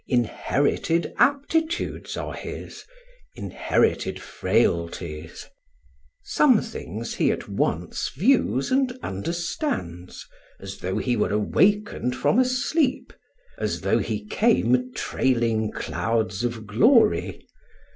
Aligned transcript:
Inherited 0.07 1.13
aptitudes 1.19 2.17
are 2.17 2.33
his, 2.33 2.85
inherited 3.35 4.19
frailties. 4.19 5.45
Some 6.23 6.59
things 6.63 7.13
he 7.13 7.29
at 7.31 7.47
once 7.47 8.09
views 8.09 8.71
and 8.71 8.97
understands, 9.03 10.25
as 10.59 10.79
though 10.79 10.97
he 10.97 11.15
were 11.15 11.29
awakened 11.29 12.15
from 12.15 12.39
a 12.39 12.45
sleep, 12.45 13.13
as 13.59 13.81
though 13.81 13.99
he 13.99 14.25
came 14.25 14.91
"trailing 14.95 15.71
clouds 15.71 16.43
of 16.43 16.65
glory." 16.65 17.45